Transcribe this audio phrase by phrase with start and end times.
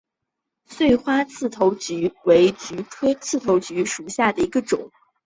[0.65, 4.89] 穗花刺头菊为菊科刺头菊属下的一个种。